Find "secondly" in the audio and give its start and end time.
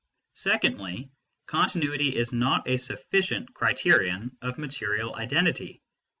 0.33-1.11